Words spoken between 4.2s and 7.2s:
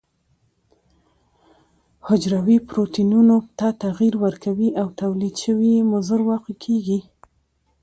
ورکوي او تولید شوي یې مضر واقع کیږي.